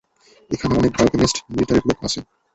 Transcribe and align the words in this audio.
এখানে 0.49 0.73
অনেক 0.75 0.91
বায়োকেমিস্ট, 0.93 1.37
মিলিটারির 1.49 1.87
লোক 1.89 1.99
আছে! 2.07 2.19